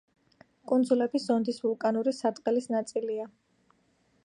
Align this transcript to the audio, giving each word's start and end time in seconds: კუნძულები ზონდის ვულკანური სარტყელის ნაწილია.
კუნძულები 0.71 1.21
ზონდის 1.25 1.61
ვულკანური 1.67 2.15
სარტყელის 2.21 2.69
ნაწილია. 2.77 3.29